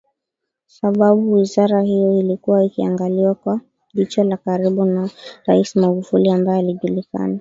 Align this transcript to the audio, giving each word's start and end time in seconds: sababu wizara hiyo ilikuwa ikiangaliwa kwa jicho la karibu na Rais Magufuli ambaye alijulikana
sababu 0.67 1.31
wizara 1.33 1.81
hiyo 1.81 2.19
ilikuwa 2.19 2.63
ikiangaliwa 2.63 3.35
kwa 3.35 3.61
jicho 3.93 4.23
la 4.23 4.37
karibu 4.37 4.85
na 4.85 5.09
Rais 5.45 5.75
Magufuli 5.75 6.29
ambaye 6.29 6.59
alijulikana 6.59 7.29